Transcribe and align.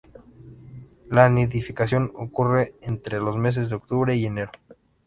La 1.11 1.29
nidificación 1.29 2.11
ocurre 2.15 2.73
entre 2.81 3.19
los 3.19 3.37
meses 3.37 3.69
de 3.69 3.75
octubre 3.75 4.15
y 4.15 4.25
enero. 4.25 4.49